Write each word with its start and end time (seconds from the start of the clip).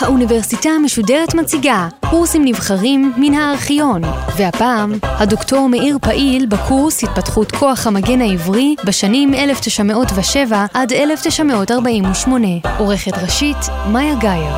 האוניברסיטה 0.00 0.68
המשודרת 0.68 1.34
מציגה 1.34 1.88
קורסים 2.10 2.44
נבחרים 2.44 3.12
מן 3.16 3.34
הארכיון, 3.34 4.02
והפעם 4.38 4.92
הדוקטור 5.02 5.68
מאיר 5.68 5.98
פעיל 6.02 6.46
בקורס 6.46 7.04
התפתחות 7.04 7.52
כוח 7.52 7.86
המגן 7.86 8.20
העברי 8.20 8.74
בשנים 8.86 9.34
1907 9.34 10.66
עד 10.74 10.92
1948. 10.92 12.48
עורכת 12.78 13.12
ראשית, 13.22 13.56
מאיה 13.92 14.14
גאייר. 14.20 14.54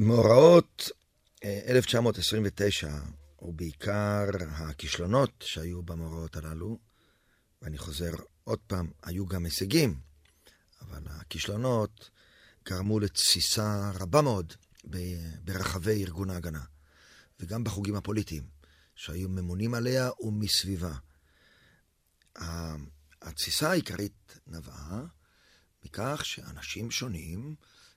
מאורעות 0.00 0.90
1929, 1.68 2.88
ובעיקר 3.42 4.24
הכישלונות 4.50 5.30
שהיו 5.40 5.82
במאורעות 5.82 6.36
הללו, 6.36 6.89
ואני 7.62 7.78
חוזר 7.78 8.10
עוד 8.44 8.58
פעם, 8.66 8.90
היו 9.02 9.26
גם 9.26 9.44
הישגים, 9.44 10.00
אבל 10.80 11.02
הכישלונות 11.06 12.10
גרמו 12.64 13.00
לתסיסה 13.00 13.90
רבה 13.94 14.22
מאוד 14.22 14.52
ברחבי 15.44 16.04
ארגון 16.04 16.30
ההגנה, 16.30 16.64
וגם 17.40 17.64
בחוגים 17.64 17.96
הפוליטיים, 17.96 18.42
שהיו 18.94 19.28
ממונים 19.28 19.74
עליה 19.74 20.10
ומסביבה. 20.20 20.92
התסיסה 23.22 23.70
העיקרית 23.70 24.38
נבעה 24.46 25.02
מכך 25.84 26.20
שאנשים 26.24 26.90
שונים, 26.90 27.54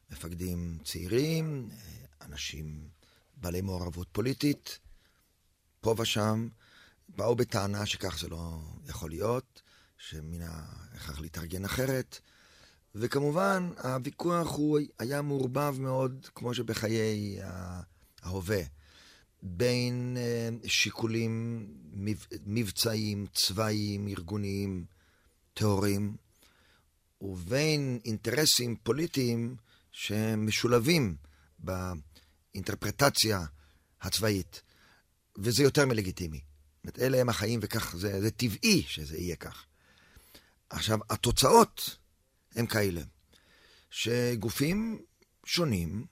מפקדים 0.09 0.79
צעירים, 0.83 1.69
אנשים 2.21 2.89
בעלי 3.37 3.61
מעורבות 3.61 4.07
פוליטית, 4.11 4.79
פה 5.81 5.95
ושם, 5.99 6.47
באו 7.09 7.35
בטענה 7.35 7.85
שכך 7.85 8.19
זה 8.19 8.29
לא 8.29 8.59
יכול 8.87 9.09
להיות, 9.09 9.61
שמן 9.97 10.41
ההכרח 10.41 11.19
להתארגן 11.19 11.65
אחרת, 11.65 12.19
וכמובן, 12.95 13.69
הוויכוח 13.83 14.55
הוא 14.55 14.79
היה 14.99 15.21
מעורבב 15.21 15.75
מאוד, 15.79 16.27
כמו 16.35 16.53
שבחיי 16.53 17.37
ההווה, 18.21 18.61
בין 19.41 20.17
אה, 20.19 20.49
שיקולים 20.69 21.67
מבצעיים, 22.45 23.25
צבאיים, 23.33 24.07
ארגוניים, 24.07 24.85
טהורים, 25.53 26.15
ובין 27.21 27.99
אינטרסים 28.05 28.75
פוליטיים 28.83 29.55
שמשולבים 29.91 31.15
באינטרפרטציה 31.59 33.45
הצבאית, 34.01 34.61
וזה 35.37 35.63
יותר 35.63 35.85
מלגיטימי. 35.85 36.52
זאת 36.83 36.99
אלה 36.99 37.21
הם 37.21 37.29
החיים 37.29 37.59
וכך, 37.63 37.95
זה, 37.95 38.21
זה 38.21 38.31
טבעי 38.31 38.83
שזה 38.87 39.17
יהיה 39.17 39.35
כך. 39.35 39.65
עכשיו, 40.69 40.99
התוצאות 41.09 41.97
הם 42.55 42.65
כאלה, 42.65 43.01
שגופים 43.89 45.01
שונים 45.45 46.05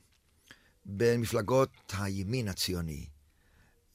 במפלגות 0.85 1.93
הימין 1.97 2.47
הציוני, 2.47 3.05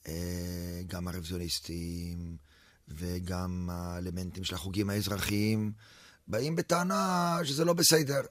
אה, 0.07 0.81
גם 0.87 1.07
הרוויזיוניסטים 1.07 2.37
וגם 2.87 3.69
האלמנטים 3.71 4.43
של 4.43 4.55
החוגים 4.55 4.89
האזרחיים, 4.89 5.71
באים 6.27 6.55
בטענה 6.55 7.37
שזה 7.43 7.65
לא 7.65 7.73
בסדר. 7.73 8.21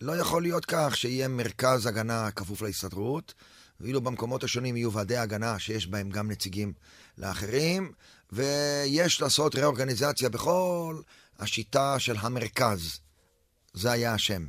לא 0.00 0.16
יכול 0.16 0.42
להיות 0.42 0.64
כך 0.64 0.96
שיהיה 0.96 1.28
מרכז 1.28 1.86
הגנה 1.86 2.30
כפוף 2.30 2.62
להסתדרות, 2.62 3.34
ואילו 3.80 4.00
במקומות 4.00 4.44
השונים 4.44 4.76
יהיו 4.76 4.92
ועדי 4.92 5.16
הגנה 5.16 5.58
שיש 5.58 5.86
בהם 5.86 6.10
גם 6.10 6.30
נציגים 6.30 6.72
לאחרים, 7.18 7.92
ויש 8.32 9.20
לעשות 9.20 9.54
ראורגניזציה 9.54 10.28
בכל 10.28 11.00
השיטה 11.38 11.98
של 11.98 12.16
המרכז. 12.18 13.00
זה 13.74 13.92
היה 13.92 14.14
השם. 14.14 14.46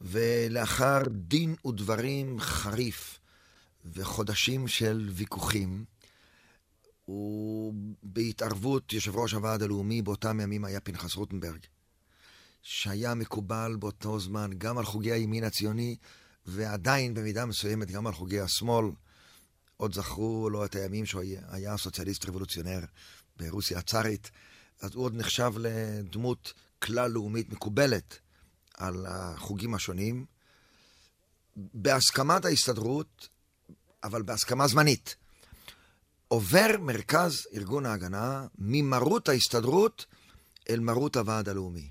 ולאחר 0.00 1.02
דין 1.10 1.54
ודברים 1.66 2.40
חריף 2.40 3.18
וחודשים 3.84 4.68
של 4.68 5.08
ויכוחים, 5.12 5.84
ובהתערבות 7.08 8.92
יושב 8.92 9.16
ראש 9.16 9.32
הוועד 9.32 9.62
הלאומי 9.62 10.02
באותם 10.02 10.40
ימים 10.40 10.64
היה 10.64 10.80
פנחס 10.80 11.14
רוטנברג, 11.14 11.58
שהיה 12.62 13.14
מקובל 13.14 13.76
באותו 13.78 14.20
זמן 14.20 14.50
גם 14.58 14.78
על 14.78 14.84
חוגי 14.84 15.12
הימין 15.12 15.44
הציוני, 15.44 15.96
ועדיין 16.46 17.14
במידה 17.14 17.46
מסוימת 17.46 17.90
גם 17.90 18.06
על 18.06 18.12
חוגי 18.12 18.40
השמאל. 18.40 18.86
עוד 19.76 19.94
זכרו 19.94 20.50
לו 20.50 20.64
את 20.64 20.74
הימים 20.74 21.06
שהוא 21.06 21.22
היה 21.48 21.76
סוציאליסט 21.76 22.24
רבולוציונר 22.24 22.80
ברוסיה 23.36 23.78
הצארית, 23.78 24.30
אז 24.80 24.94
הוא 24.94 25.04
עוד 25.04 25.14
נחשב 25.14 25.52
לדמות 25.58 26.52
כלל-לאומית 26.78 27.52
מקובלת 27.52 28.18
על 28.74 29.06
החוגים 29.08 29.74
השונים, 29.74 30.24
בהסכמת 31.56 32.44
ההסתדרות, 32.44 33.28
אבל 34.04 34.22
בהסכמה 34.22 34.68
זמנית. 34.68 35.16
עובר 36.28 36.70
מרכז 36.80 37.46
ארגון 37.54 37.86
ההגנה 37.86 38.46
ממרות 38.58 39.28
ההסתדרות 39.28 40.06
אל 40.70 40.80
מרות 40.80 41.16
הוועד 41.16 41.48
הלאומי. 41.48 41.90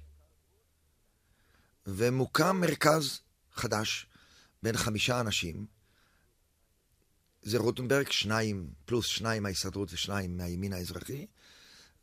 ומוקם 1.87 2.61
מרכז 2.61 3.19
חדש 3.53 4.07
בין 4.65 4.77
חמישה 4.77 5.19
אנשים, 5.19 5.65
זה 7.41 7.57
רוטנברג, 7.57 8.11
שניים, 8.11 8.69
פלוס 8.85 9.05
שניים 9.05 9.43
מההסתדרות 9.43 9.93
ושניים 9.93 10.37
מהימין 10.37 10.73
האזרחי, 10.73 11.25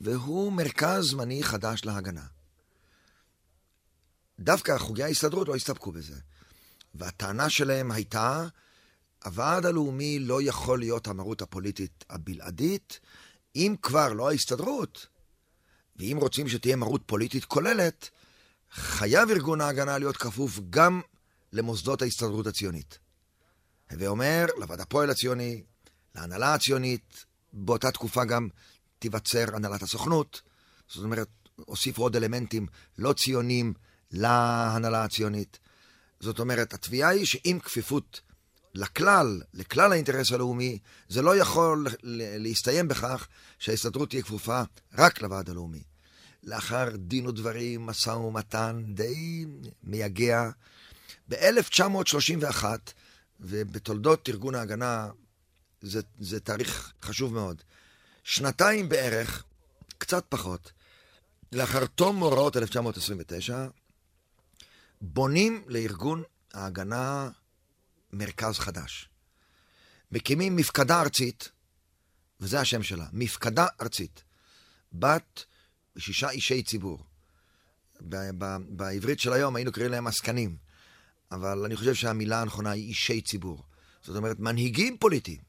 והוא 0.01 0.53
מרכז 0.53 1.05
זמני 1.05 1.43
חדש 1.43 1.85
להגנה. 1.85 2.27
דווקא 4.41 4.79
חוגי 4.79 5.03
ההסתדרות 5.03 5.49
לא 5.49 5.55
הסתפקו 5.55 5.93
בזה. 5.93 6.21
והטענה 6.95 7.51
שלהם 7.51 7.91
הייתה, 7.91 8.47
הוועד 9.25 9.67
הלאומי 9.67 10.19
לא 10.19 10.43
יכול 10.43 10.79
להיות 10.79 11.09
המרות 11.09 11.43
הפוליטית 11.43 12.05
הבלעדית, 12.11 13.01
אם 13.57 13.75
כבר 13.83 14.13
לא 14.13 14.31
ההסתדרות, 14.31 15.07
ואם 15.97 16.19
רוצים 16.21 16.49
שתהיה 16.49 16.77
מרות 16.77 17.03
פוליטית 17.07 17.45
כוללת, 17.45 18.11
חייב 18.73 19.31
ארגון 19.31 19.61
ההגנה 19.61 19.99
להיות 19.99 20.17
כפוף 20.17 20.61
גם 20.71 21.01
למוסדות 21.53 22.03
ההסתדרות 22.03 22.47
הציונית. 22.47 22.99
הווה 23.91 24.09
אומר, 24.09 24.47
לוועד 24.59 24.81
הפועל 24.81 25.11
הציוני, 25.11 25.63
להנהלה 26.15 26.55
הציונית, 26.55 27.25
באותה 27.53 27.91
תקופה 27.91 28.25
גם 28.25 28.49
תיווצר 28.99 29.57
הנהלת 29.57 29.83
הסוכנות, 29.83 30.43
זאת 30.89 31.05
אומרת, 31.05 31.29
הוסיפו 31.57 32.03
עוד 32.03 32.17
אלמנטים 32.17 32.67
לא 32.99 33.13
ציוניים 33.13 33.75
להנהלה 34.11 35.05
הציונית. 35.05 35.59
זאת 36.21 36.39
אומרת, 36.39 36.75
התביעה 36.75 37.11
היא 37.11 37.27
שעם 37.27 37.59
כפיפות 37.59 38.21
לכלל, 38.75 39.41
לכלל 39.55 39.93
האינטרס 39.93 40.33
הלאומי, 40.33 40.79
זה 41.09 41.23
לא 41.23 41.37
יכול 41.37 41.87
להסתיים 42.39 42.89
בכך 42.89 43.29
שההסתדרות 43.59 44.09
תהיה 44.09 44.23
כפופה 44.23 44.63
רק 44.99 45.23
לוועד 45.23 45.51
הלאומי. 45.51 45.83
לאחר 46.43 46.89
דין 46.97 47.27
ודברים, 47.27 47.87
משא 47.87 48.11
ומתן 48.11 48.83
די 48.87 49.47
מייגע, 49.83 50.51
ב-1931, 51.29 52.65
ובתולדות 53.41 54.29
ארגון 54.29 54.55
ההגנה 54.55 55.11
זה, 55.81 56.01
זה 56.19 56.41
תאריך 56.41 56.93
חשוב 57.03 57.35
מאוד, 57.35 57.63
שנתיים 58.25 58.89
בערך, 58.89 59.45
קצת 59.99 60.25
פחות, 60.29 60.73
לאחר 61.53 61.87
תום 61.87 62.19
מאורעות 62.19 62.57
1929, 62.57 63.67
בונים 65.01 65.65
לארגון 65.67 66.23
ההגנה 66.55 67.31
מרכז 68.13 68.59
חדש. 68.59 69.09
מקימים 70.13 70.57
מפקדה 70.57 71.01
ארצית, 71.01 71.49
וזה 72.41 72.61
השם 72.61 72.83
שלה, 72.83 73.07
מפקדה 73.13 73.67
ארצית, 73.81 74.23
בת 74.93 75.45
שישה 75.99 76.31
אישי 76.31 76.63
ציבור. 76.63 77.05
בעברית 78.69 79.21
של 79.21 79.33
היום 79.33 79.57
היינו 79.57 79.73
קוראים 79.73 79.93
להם 79.93 80.07
עסקנים, 80.07 80.57
אבל 81.33 81.65
אני 81.65 81.77
חושב 81.77 81.95
שהמילה 81.95 82.41
הנכונה 82.41 82.71
היא 82.71 82.89
אישי 82.89 83.21
ציבור. 83.21 83.63
זאת 84.03 84.17
אומרת, 84.17 84.39
מנהיגים 84.39 84.99
פוליטיים. 84.99 85.41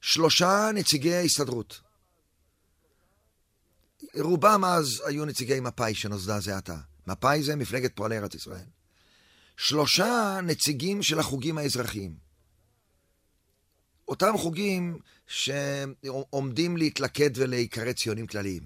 שלושה 0.00 0.70
נציגי 0.74 1.14
ההסתדרות. 1.14 1.80
רובם 4.14 4.64
אז 4.64 5.02
היו 5.06 5.24
נציגי 5.24 5.60
מפא"י 5.60 5.94
שנוסדה 5.94 6.40
זה 6.40 6.56
עתה. 6.56 6.76
מפא"י 7.06 7.42
זה 7.42 7.56
מפלגת 7.56 7.96
פועלי 7.96 8.18
ארץ 8.18 8.34
ישראל. 8.34 8.66
שלושה 9.56 10.40
נציגים 10.42 11.02
של 11.02 11.18
החוגים 11.18 11.58
האזרחיים. 11.58 12.16
אותם 14.08 14.38
חוגים 14.38 14.98
שעומדים 15.26 16.76
להתלכד 16.76 17.30
ולהיקרא 17.34 17.92
ציונים 17.92 18.26
כלליים. 18.26 18.62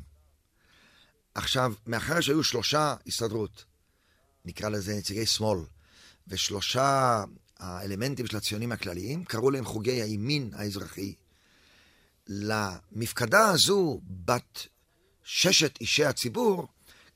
עכשיו, 1.34 1.74
מאחר 1.86 2.20
שהיו 2.20 2.44
שלושה 2.44 2.94
הסתדרות, 3.06 3.64
נקרא 4.44 4.68
לזה 4.68 4.94
נציגי 4.94 5.26
שמאל, 5.26 5.58
ושלושה 6.32 7.24
האלמנטים 7.58 8.26
של 8.26 8.36
הציונים 8.36 8.72
הכלליים, 8.72 9.24
קראו 9.24 9.50
להם 9.50 9.64
חוגי 9.64 10.02
הימין 10.02 10.50
האזרחי. 10.54 11.14
למפקדה 12.26 13.46
הזו, 13.50 14.00
בת 14.24 14.66
ששת 15.24 15.80
אישי 15.80 16.04
הציבור 16.04 16.68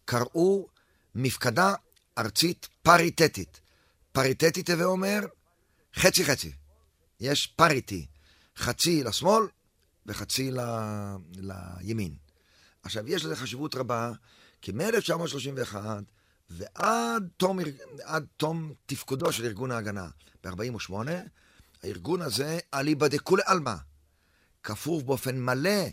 קראו 0.05 0.69
מפקדה 1.15 1.75
ארצית 2.19 2.69
פריטטית. 2.83 3.61
פריטטית, 4.13 4.71
הווה 4.71 4.85
אומר, 4.85 5.21
חצי 5.95 6.25
חצי. 6.25 6.53
יש 7.21 7.47
פריטי, 7.47 8.07
חצי 8.57 9.05
לשמאל 9.05 9.43
וחצי 10.07 10.51
ל... 10.51 10.61
לימין. 11.81 12.17
עכשיו, 12.83 13.09
יש 13.09 13.25
לזה 13.25 13.37
חשיבות 13.37 13.75
רבה, 13.75 14.13
כי 14.63 14.73
מ-1931 14.73 15.77
ועד 16.51 17.29
תום, 17.37 17.59
עד 18.03 18.27
תום 18.37 18.73
תפקודו 18.87 19.33
של 19.33 19.45
ארגון 19.45 19.71
ההגנה 19.71 20.09
ב-48, 20.45 20.93
הארגון 21.83 22.23
הזה, 22.23 22.59
אליבא 22.75 23.09
דכולי 23.09 23.43
עלמא, 23.47 23.75
כפוף 24.63 25.03
באופן 25.03 25.41
מלא 25.41 25.85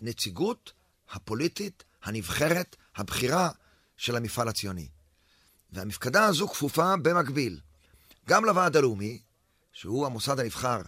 לנציגות 0.00 0.72
הפוליטית, 1.10 1.84
הנבחרת, 2.02 2.76
הבכירה 2.96 3.50
של 3.96 4.16
המפעל 4.16 4.48
הציוני. 4.48 4.88
והמפקדה 5.72 6.24
הזו 6.24 6.48
כפופה 6.48 6.96
במקביל 6.96 7.60
גם 8.28 8.44
לוועד 8.44 8.76
הלאומי, 8.76 9.22
שהוא 9.72 10.06
המוסד 10.06 10.40
הנבחר, 10.40 10.82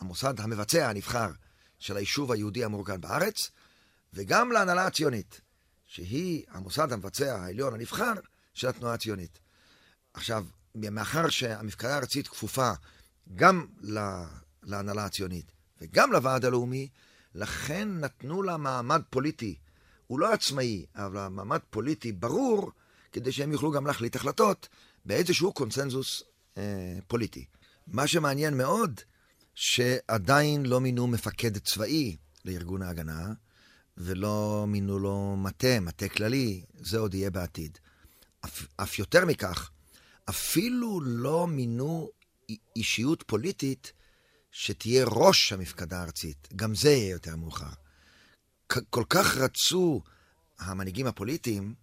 המוסד 0.00 0.40
המבצע 0.40 0.88
הנבחר 0.88 1.28
של 1.78 1.96
היישוב 1.96 2.32
היהודי 2.32 2.64
המאורגן 2.64 3.00
בארץ, 3.00 3.50
וגם 4.14 4.52
להנהלה 4.52 4.86
הציונית, 4.86 5.40
שהיא 5.90 6.44
המוסד 6.48 6.92
המבצע 6.92 7.34
העליון 7.34 7.74
הנבחר 7.74 8.12
של 8.54 8.68
התנועה 8.68 8.94
הציונית. 8.94 9.38
עכשיו, 10.14 10.44
מאחר 10.74 11.28
שהמפקדה 11.28 11.94
הארצית 11.94 12.28
כפופה 12.28 12.72
גם 13.34 13.66
להנהלה 14.62 15.04
הציונית 15.04 15.52
וגם 15.80 16.12
לוועד 16.12 16.44
הלאומי, 16.44 16.88
לכן 17.34 17.88
נתנו 17.88 18.42
לה 18.42 18.56
מעמד 18.56 19.02
פוליטי. 19.10 19.58
הוא 20.06 20.20
לא 20.20 20.32
עצמאי, 20.32 20.86
אבל 20.94 21.28
מעמד 21.28 21.60
פוליטי 21.70 22.12
ברור, 22.12 22.70
כדי 23.12 23.32
שהם 23.32 23.52
יוכלו 23.52 23.70
גם 23.70 23.86
להחליט 23.86 24.16
החלטות 24.16 24.68
באיזשהו 25.04 25.52
קונסנזוס 25.52 26.22
אה, 26.58 26.98
פוליטי. 27.06 27.44
מה 27.86 28.06
שמעניין 28.06 28.56
מאוד, 28.56 29.00
שעדיין 29.54 30.66
לא 30.66 30.80
מינו 30.80 31.06
מפקד 31.06 31.58
צבאי 31.58 32.16
לארגון 32.44 32.82
ההגנה, 32.82 33.32
ולא 33.96 34.64
מינו 34.68 34.98
לו 34.98 35.36
מטה, 35.36 35.80
מטה 35.80 36.08
כללי, 36.08 36.64
זה 36.74 36.98
עוד 36.98 37.14
יהיה 37.14 37.30
בעתיד. 37.30 37.78
אף, 38.44 38.66
אף 38.76 38.98
יותר 38.98 39.24
מכך, 39.24 39.70
אפילו 40.28 41.00
לא 41.00 41.46
מינו 41.46 42.10
אישיות 42.76 43.24
פוליטית 43.26 43.92
שתהיה 44.50 45.04
ראש 45.04 45.52
המפקדה 45.52 46.00
הארצית. 46.00 46.48
גם 46.56 46.74
זה 46.74 46.90
יהיה 46.90 47.10
יותר 47.10 47.36
מאוחר. 47.36 47.72
כל 48.90 49.04
כך 49.08 49.36
רצו 49.36 50.02
המנהיגים 50.58 51.06
הפוליטיים 51.06 51.74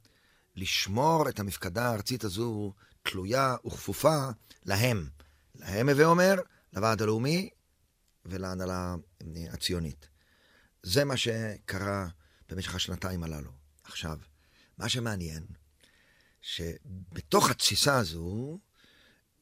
לשמור 0.56 1.30
את 1.30 1.40
המפקדה 1.40 1.90
הארצית 1.90 2.24
הזו 2.24 2.74
תלויה 3.04 3.56
וכפופה 3.66 4.30
להם. 4.66 5.10
להם, 5.56 5.90
הווה 5.90 6.06
אומר, 6.06 6.36
לוועד 6.74 7.02
הלאומי 7.02 7.50
ולהנהלה 8.26 8.96
הציונית. 9.52 10.08
זה 10.88 11.06
מה 11.06 11.18
שקרה 11.18 12.08
במשך 12.50 12.76
השנתיים 12.76 13.24
הללו. 13.24 13.52
עכשיו, 13.84 14.18
מה 14.78 14.90
שמעניין, 14.90 15.46
שבתוך 16.42 17.50
התסיסה 17.50 17.98
הזו, 17.98 18.60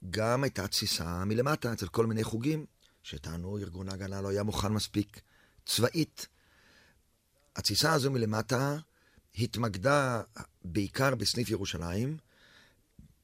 גם 0.09 0.44
הייתה 0.44 0.68
תסיסה 0.68 1.25
מלמטה 1.25 1.74
אצל 1.74 1.88
כל 1.88 2.06
מיני 2.06 2.24
חוגים, 2.24 2.65
שטענו 3.03 3.57
ארגון 3.57 3.89
ההגנה 3.89 4.21
לא 4.21 4.27
היה 4.27 4.44
מוכן 4.44 4.68
מספיק 4.68 5.21
צבאית. 5.65 6.27
התסיסה 7.56 7.94
הזו 7.94 8.12
מלמטה 8.12 8.77
התמקדה 9.38 10.21
בעיקר 10.63 11.15
בסניף 11.15 11.50
ירושלים, 11.50 12.18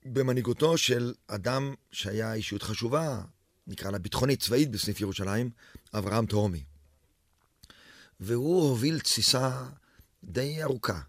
במנהיגותו 0.06 0.77
של 0.77 1.13
אדם 1.27 1.73
שהיה 1.91 2.33
אישיות 2.33 2.63
חשובה, 2.63 3.21
נקרא 3.68 3.91
לה 3.91 4.00
ביטחונית 4.00 4.39
צבאית 4.39 4.71
בסניף 4.71 5.01
ירושלים, 5.01 5.50
אברהם 5.94 6.25
תהומי. 6.25 6.63
והוא 8.21 8.69
הוביל 8.69 9.00
תסיסה 9.00 9.65
די 10.23 10.63
ארוכה 10.63 11.01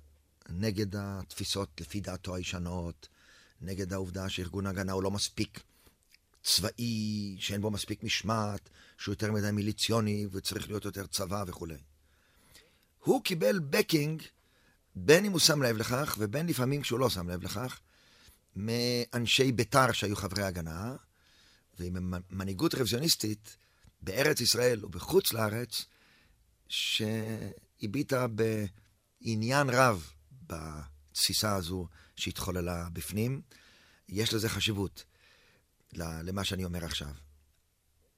נגד 0.48 0.96
התפיסות 0.96 1.80
לפי 1.80 2.00
דעתו 2.00 2.34
הישנות, 2.34 3.08
נגד 3.60 3.92
העובדה 3.92 4.28
שארגון 4.28 4.66
ההגנה 4.66 4.92
הוא 4.92 5.02
לא 5.02 5.10
מספיק 5.10 5.60
צבאי, 6.42 7.36
שאין 7.38 7.60
בו 7.60 7.70
מספיק 7.70 8.02
משמעת, 8.02 8.70
שהוא 8.98 9.12
יותר 9.12 9.32
מדי 9.32 9.50
מיליציוני 9.50 10.26
וצריך 10.30 10.68
להיות 10.68 10.84
יותר 10.84 11.06
צבא 11.06 11.44
וכולי. 11.46 11.78
הוא 13.04 13.24
קיבל 13.24 13.58
בקינג, 13.58 14.22
בין 14.94 15.24
אם 15.24 15.32
הוא 15.32 15.40
שם 15.40 15.62
לב 15.62 15.76
לכך, 15.76 16.16
ובין 16.18 16.46
לפעמים 16.46 16.82
כשהוא 16.82 17.00
לא 17.00 17.10
שם 17.10 17.28
לב 17.28 17.42
לכך, 17.42 17.80
מאנשי 18.56 19.52
בית"ר 19.52 19.92
שהיו 19.92 20.16
חברי 20.16 20.42
הגנה, 20.42 20.96
ועם 21.78 22.14
מנהיגות 22.30 22.74
רוויזיוניסטית 22.74 23.56
בארץ 24.02 24.40
ישראל 24.40 24.84
ובחוץ 24.84 25.32
לארץ, 25.32 25.84
שהביטה 26.72 28.26
בעניין 28.26 29.70
רב 29.70 30.12
בתסיסה 30.46 31.56
הזו 31.56 31.86
שהתחוללה 32.16 32.88
בפנים. 32.92 33.42
יש 34.08 34.34
לזה 34.34 34.48
חשיבות 34.48 35.04
למה 35.92 36.44
שאני 36.44 36.64
אומר 36.64 36.84
עכשיו. 36.84 37.14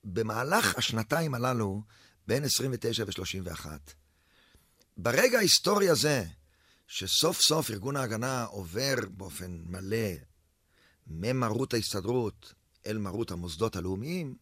במהלך 0.04 0.78
השנתיים 0.78 1.34
הללו, 1.34 1.82
בין 2.26 2.44
29 2.44 3.04
ו-31, 3.04 3.66
ברגע 4.96 5.38
ההיסטורי 5.38 5.88
הזה, 5.88 6.24
שסוף 6.86 7.40
סוף 7.40 7.70
ארגון 7.70 7.96
ההגנה 7.96 8.44
עובר 8.44 8.94
באופן 9.10 9.62
מלא 9.66 10.12
ממרות 11.06 11.74
ההסתדרות 11.74 12.54
אל 12.86 12.98
מרות 12.98 13.30
המוסדות 13.30 13.76
הלאומיים, 13.76 14.36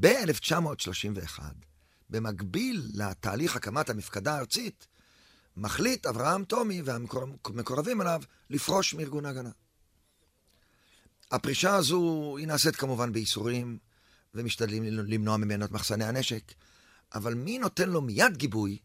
ב-1931 0.00 1.67
במקביל 2.10 2.90
לתהליך 2.94 3.56
הקמת 3.56 3.90
המפקדה 3.90 4.34
הארצית, 4.34 4.86
מחליט 5.56 6.06
אברהם 6.06 6.44
טומי 6.44 6.82
והמקורבים 6.82 8.02
אליו 8.02 8.22
לפרוש 8.50 8.94
מארגון 8.94 9.26
ההגנה. 9.26 9.50
הפרישה 11.30 11.74
הזו 11.74 12.34
היא 12.38 12.46
נעשית 12.46 12.76
כמובן 12.76 13.12
בייסורים, 13.12 13.78
ומשתדלים 14.34 14.84
למנוע 14.84 15.36
ממנו 15.36 15.64
את 15.64 15.70
מחסני 15.70 16.04
הנשק, 16.04 16.52
אבל 17.14 17.34
מי 17.34 17.58
נותן 17.58 17.88
לו 17.88 18.00
מיד 18.00 18.36
גיבוי? 18.36 18.78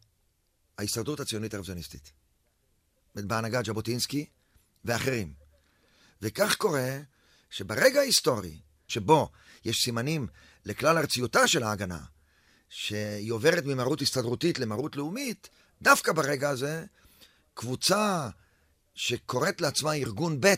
ההסתדרות 0.78 1.20
הציונית 1.20 1.54
הרוויזיוניסטית. 1.54 2.12
בהנהגת 3.16 3.66
ז'בוטינסקי 3.66 4.26
ואחרים. 4.86 5.34
וכך 6.22 6.56
קורה 6.56 7.00
שברגע 7.50 8.00
ההיסטורי, 8.00 8.60
שבו 8.88 9.32
יש 9.66 9.84
סימנים 9.84 10.28
לכלל 10.66 10.98
ארציותה 10.98 11.48
של 11.48 11.64
ההגנה, 11.64 12.04
שהיא 12.76 13.32
עוברת 13.32 13.66
ממרות 13.66 14.02
הסתדרותית 14.02 14.60
למרות 14.60 14.96
לאומית, 14.96 15.50
דווקא 15.82 16.12
ברגע 16.12 16.50
הזה, 16.50 16.86
קבוצה 17.54 18.30
שקוראת 18.96 19.62
לעצמה 19.62 19.94
ארגון 19.94 20.42
ב' 20.42 20.54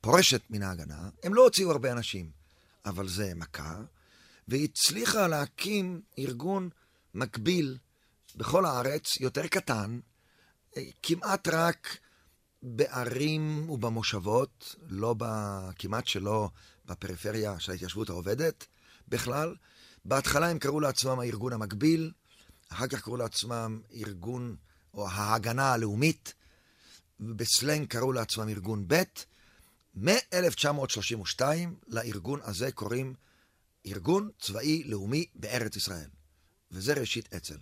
פורשת 0.00 0.42
מן 0.50 0.62
ההגנה, 0.62 1.08
הם 1.22 1.34
לא 1.34 1.42
הוציאו 1.42 1.70
הרבה 1.70 1.92
אנשים, 1.92 2.30
אבל 2.86 3.08
זה 3.08 3.32
מכה, 3.36 3.76
והיא 4.48 4.64
הצליחה 4.64 5.26
להקים 5.26 6.00
ארגון 6.18 6.68
מקביל 7.14 7.78
בכל 8.36 8.64
הארץ, 8.64 9.20
יותר 9.20 9.46
קטן, 9.46 10.00
כמעט 11.02 11.48
רק 11.48 11.98
בערים 12.62 13.70
ובמושבות, 13.70 14.74
לא 14.88 15.14
ב... 15.18 15.24
כמעט 15.78 16.06
שלא 16.06 16.50
בפריפריה 16.86 17.60
של 17.60 17.72
ההתיישבות 17.72 18.08
העובדת 18.10 18.66
בכלל, 19.08 19.54
בהתחלה 20.08 20.50
הם 20.50 20.58
קראו 20.58 20.80
לעצמם 20.80 21.20
הארגון 21.20 21.52
המקביל, 21.52 22.12
אחר 22.68 22.86
כך 22.86 23.00
קראו 23.00 23.16
לעצמם 23.16 23.80
ארגון, 23.94 24.56
או 24.94 25.08
ההגנה 25.08 25.72
הלאומית, 25.72 26.34
ובסלנג 27.20 27.88
קראו 27.88 28.12
לעצמם 28.12 28.48
ארגון 28.48 28.84
ב'. 28.88 29.02
מ-1932 29.94 31.42
לארגון 31.86 32.40
הזה 32.42 32.72
קוראים 32.72 33.14
ארגון 33.86 34.30
צבאי 34.40 34.82
לאומי 34.84 35.26
בארץ 35.34 35.76
ישראל. 35.76 36.08
וזה 36.70 36.94
ראשית 36.94 37.34
אצ"ל. 37.34 37.58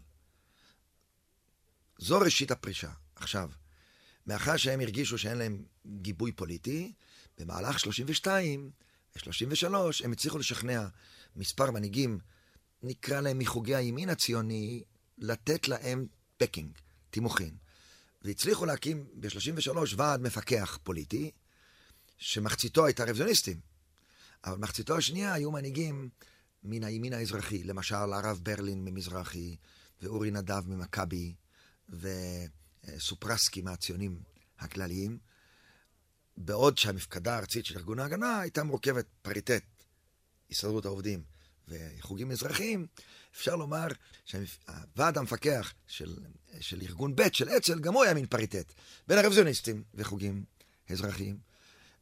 זו 1.99 2.19
ראשית 2.19 2.51
הפרישה. 2.51 2.91
עכשיו, 3.17 3.51
מאחר 4.27 4.57
שהם 4.57 4.81
הרגישו 4.81 5.19
שאין 5.19 5.39
להם 5.39 5.65
גיבוי 5.87 6.33
פוליטי, 6.33 6.93
במהלך 7.39 7.81
32 7.81 8.71
ו-33 9.17 9.75
הם 10.05 10.13
הצליחו 10.13 10.39
לשכנע 10.39 10.87
מספר 11.37 11.71
מנהיגים 11.71 12.19
נקרא 12.85 13.21
להם 13.21 13.39
מחוגי 13.39 13.75
הימין 13.75 14.09
הציוני, 14.09 14.83
לתת 15.19 15.69
להם 15.69 16.07
פקינג, 16.37 16.79
תימוכין. 17.11 17.57
והצליחו 18.23 18.67
להקים 18.67 19.07
ב-33 19.15 19.79
ועד 19.97 20.21
מפקח 20.21 20.79
פוליטי, 20.83 21.31
שמחציתו 22.19 22.87
הייתה 22.87 23.03
רוויזיוניסטים. 23.03 23.61
אבל 24.45 24.59
מחציתו 24.59 24.97
השנייה 24.97 25.33
היו 25.33 25.51
מנהיגים 25.51 26.09
מן 26.63 26.85
הימין 26.85 27.13
האזרחי, 27.13 27.65
למשל 27.65 27.95
הרב 27.95 28.41
ברלין 28.43 28.85
ממזרחי, 28.85 29.57
ואורי 30.03 30.31
נדב 30.31 30.69
ממכבי, 30.69 31.35
וסופרסקי 32.89 33.63
מהציונים 33.63 34.23
הכלליים, 34.59 35.19
בעוד 36.37 36.79
שהמפקדה 36.79 37.35
הארצית 37.35 37.67
של 37.67 37.79
ארגון 37.79 37.99
ההגנה 37.99 38.41
הייתה 38.41 38.65
מורכבת 38.65 39.07
פריטט, 39.23 39.65
הסתדרות 40.51 40.85
העובדים 40.85 41.23
וחוגים 41.69 42.31
אזרחיים, 42.31 42.87
אפשר 43.37 43.57
לומר 43.57 43.87
שהוועד 44.25 45.19
המפקח 45.19 45.73
של, 45.87 46.17
של 46.61 46.83
ארגון 46.83 47.17
ב' 47.17 47.33
של 47.33 47.49
אצ"ל, 47.49 47.81
גם 47.81 47.95
הוא 47.95 48.05
היה 48.05 48.15
מין 48.15 48.27
פריטט, 48.27 48.73
בין 49.09 49.19
הרוויזיוניסטים 49.19 49.83
וחוגים 49.95 50.45
אזרחיים. 50.91 51.55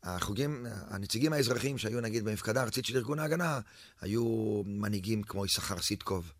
החוגים, 0.02 0.66
הנציגים 0.70 1.32
האזרחיים 1.32 1.78
שהיו 1.78 2.00
נגיד 2.00 2.24
במפקדה 2.24 2.60
הארצית 2.60 2.84
של 2.84 2.96
ארגון 2.96 3.18
ההגנה, 3.18 3.60
היו 4.00 4.24
מנהיגים 4.66 5.22
כמו 5.22 5.46
יששכר 5.46 5.80
סיטקוב, 5.80 6.32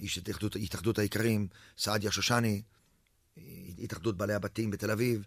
איש 0.00 0.18
התאחדות, 0.18 0.56
התאחדות 0.56 0.98
האיכרים, 0.98 1.48
סעדיה 1.78 2.10
שושני, 2.10 2.62
התאחדות 3.78 4.16
בעלי 4.16 4.34
הבתים 4.34 4.70
בתל 4.70 4.90
אביב, 4.90 5.24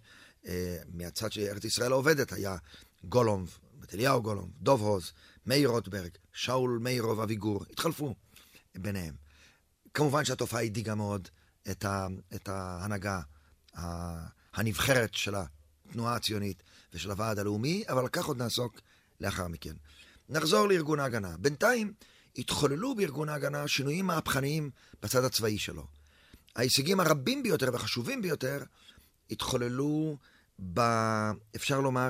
אה, 0.48 0.78
מהצד 0.94 1.32
של 1.32 1.42
ארץ 1.42 1.66
ישראל 1.66 1.92
העובדת 1.92 2.34
היה 2.34 2.58
גולומב, 3.04 3.50
בתליהו 3.82 4.22
גולומב, 4.22 4.52
דוב 4.62 4.82
הוז, 4.82 5.12
מאיר 5.46 5.70
רוטברג, 5.70 6.10
שאול 6.34 6.80
מאירוב 6.82 7.20
אביגור, 7.20 7.64
התחלפו 7.72 8.16
ביניהם. 8.76 9.14
כמובן 9.94 10.26
שהתופעה 10.26 10.62
הדאיגה 10.62 10.96
מאוד 10.96 11.28
את, 11.72 11.86
ה, 11.86 12.08
את 12.36 12.50
ההנהגה 12.50 13.22
הנבחרת 14.54 15.14
של 15.14 15.36
התנועה 15.36 16.16
הציונית 16.16 16.64
ושל 16.94 17.12
הוועד 17.12 17.40
הלאומי, 17.40 17.84
אבל 17.90 18.06
לכך 18.06 18.26
עוד 18.26 18.38
נעסוק 18.38 18.82
לאחר 19.20 19.48
מכן. 19.48 19.74
נחזור 20.30 20.68
לארגון 20.68 21.00
ההגנה. 21.00 21.38
בינתיים 21.38 21.94
התחוללו 22.38 22.96
בארגון 22.96 23.30
ההגנה 23.30 23.68
שינויים 23.68 24.06
מהפכניים 24.06 24.70
בצד 25.04 25.24
הצבאי 25.24 25.58
שלו. 25.58 25.88
ההישגים 26.56 27.00
הרבים 27.00 27.44
ביותר 27.44 27.70
והחשובים 27.74 28.22
ביותר 28.22 28.64
התחוללו, 29.32 30.18
ב, 30.74 30.82
אפשר 31.56 31.80
לומר, 31.80 32.10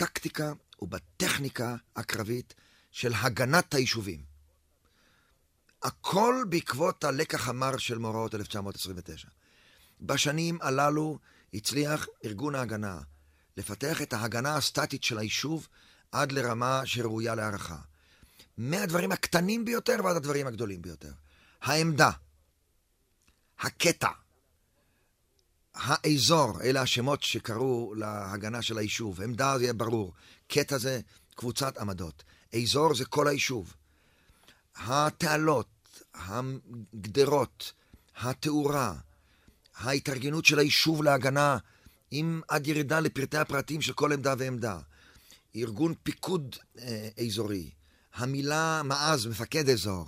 בטקטיקה 0.00 0.52
ובטכניקה 0.82 1.76
הקרבית 1.96 2.54
של 2.90 3.12
הגנת 3.14 3.74
היישובים. 3.74 4.22
הכל 5.82 6.44
בעקבות 6.48 7.04
הלקח 7.04 7.48
המר 7.48 7.76
של 7.76 7.98
מאורעות 7.98 8.34
1929. 8.34 9.28
בשנים 10.00 10.58
הללו 10.62 11.18
הצליח 11.54 12.06
ארגון 12.24 12.54
ההגנה 12.54 13.00
לפתח 13.56 14.02
את 14.02 14.12
ההגנה 14.12 14.56
הסטטית 14.56 15.04
של 15.04 15.18
היישוב 15.18 15.68
עד 16.12 16.32
לרמה 16.32 16.82
שראויה 16.84 17.34
להערכה. 17.34 17.78
מהדברים 18.56 19.12
הקטנים 19.12 19.64
ביותר 19.64 19.96
ועד 20.04 20.16
הדברים 20.16 20.46
הגדולים 20.46 20.82
ביותר. 20.82 21.12
העמדה, 21.62 22.10
הקטע, 23.58 24.10
האזור, 25.82 26.62
אלה 26.62 26.82
השמות 26.82 27.22
שקראו 27.22 27.94
להגנה 27.94 28.62
של 28.62 28.78
היישוב. 28.78 29.22
עמדה 29.22 29.58
זה 29.58 29.64
יהיה 29.64 29.72
ברור, 29.72 30.12
קטע 30.48 30.78
זה 30.78 31.00
קבוצת 31.34 31.78
עמדות. 31.78 32.22
אזור 32.54 32.94
זה 32.94 33.04
כל 33.04 33.28
היישוב. 33.28 33.74
התעלות, 34.76 35.68
הגדרות, 36.14 37.72
התאורה, 38.20 38.94
ההתארגנות 39.76 40.44
של 40.44 40.58
היישוב 40.58 41.02
להגנה, 41.02 41.58
עם 42.10 42.40
עד 42.48 42.66
ירידה 42.66 43.00
לפרטי 43.00 43.38
הפרטים 43.38 43.80
של 43.82 43.92
כל 43.92 44.12
עמדה 44.12 44.34
ועמדה. 44.38 44.78
ארגון 45.56 45.94
פיקוד 46.02 46.56
אה, 46.78 47.08
אזורי, 47.26 47.70
המילה 48.14 48.82
מעז, 48.84 49.26
מפקד 49.26 49.68
אזור, 49.68 50.06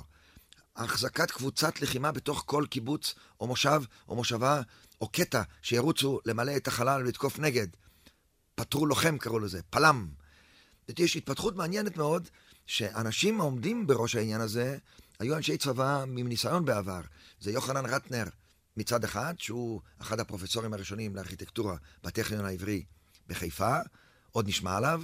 החזקת 0.77 1.31
קבוצת 1.31 1.83
לחימה 1.83 2.13
בתוך 2.13 2.43
כל 2.47 2.65
קיבוץ 2.71 3.15
או 3.41 3.47
מושב 3.47 3.83
או 4.09 4.17
מושבה 4.17 4.61
או 5.03 5.09
קטע 5.09 5.43
שירוצו 5.63 6.21
למלא 6.27 6.57
את 6.57 6.69
החלל 6.69 7.03
ולתקוף 7.03 7.39
נגד. 7.39 7.67
פטרו 8.55 8.87
לוחם 8.87 9.19
קראו 9.19 9.39
לזה, 9.39 9.61
פלם. 9.71 10.09
יש 10.99 11.17
התפתחות 11.17 11.57
מעניינת 11.57 11.97
מאוד, 11.97 12.29
שאנשים 12.67 13.41
העומדים 13.41 13.87
בראש 13.87 14.15
העניין 14.15 14.41
הזה 14.41 14.79
היו 15.19 15.37
אנשי 15.37 15.57
צבא 15.57 16.03
עם 16.03 16.29
ניסיון 16.29 16.65
בעבר. 16.65 17.01
זה 17.41 17.53
יוחנן 17.53 17.87
רטנר 17.87 18.25
מצד 18.77 19.05
אחד, 19.05 19.35
שהוא 19.39 19.81
אחד 20.01 20.21
הפרופסורים 20.21 20.75
הראשונים 20.75 21.17
לארכיטקטורה 21.17 21.77
בטכניון 22.05 22.45
העברי 22.45 22.85
בחיפה, 23.27 23.77
עוד 24.33 24.49
נשמע 24.49 24.77
עליו, 24.77 25.03